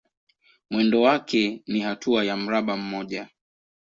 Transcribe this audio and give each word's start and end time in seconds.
Mwendo 0.69 1.01
wake 1.01 1.63
ni 1.67 1.79
hatua 1.79 2.23
ya 2.23 2.37
mraba 2.37 2.77
mmoja. 2.77 3.29